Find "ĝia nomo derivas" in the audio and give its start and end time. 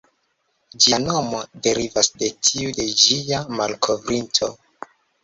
0.85-2.09